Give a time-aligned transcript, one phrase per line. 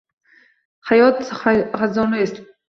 [0.91, 2.35] Hayot xazonrez